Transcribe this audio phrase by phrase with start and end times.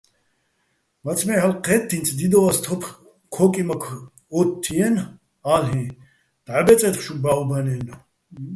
[1.05, 2.81] მაცმე ჰ̦ალო̆ ჴე́თთი́ნც, დიდო́ვას თოფ
[3.35, 3.83] ქო́კიმაქ
[4.37, 5.09] ო́თთჲიენი̆,
[5.53, 5.83] ა́ლ'იჼ:
[6.45, 7.95] დაჰ̦ ბეწე́თხ შუ ბა́ვბანაჲნო̆.